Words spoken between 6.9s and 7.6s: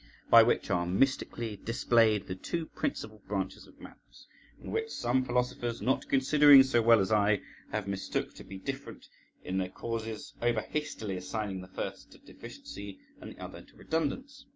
as I,